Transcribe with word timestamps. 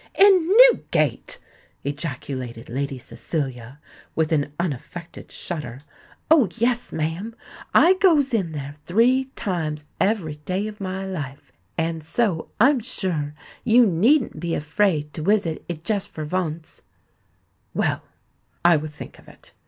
"In 0.15 0.47
Newgate!" 0.71 1.37
ejaculated 1.83 2.69
Lady 2.69 2.97
Cecilia, 2.97 3.79
with 4.15 4.31
an 4.31 4.51
unaffected 4.59 5.31
shudder. 5.31 5.81
"Oh! 6.31 6.49
yes, 6.55 6.91
ma'am: 6.91 7.35
I 7.71 7.93
goes 7.93 8.33
in 8.33 8.51
there 8.51 8.73
three 8.83 9.25
times 9.35 9.85
every 9.99 10.37
day 10.37 10.67
o' 10.67 10.73
my 10.79 11.05
life; 11.05 11.51
and 11.77 12.03
so 12.03 12.49
I'm 12.59 12.79
sure 12.79 13.35
you 13.63 13.85
needn't 13.85 14.39
be 14.39 14.55
afraid 14.55 15.13
to 15.13 15.21
wisit 15.21 15.63
it 15.69 15.83
just 15.83 16.09
for 16.09 16.25
vonce." 16.25 16.81
"Well—I 17.75 18.77
will 18.77 18.89
think 18.89 19.19
of 19.19 19.27
it. 19.27 19.53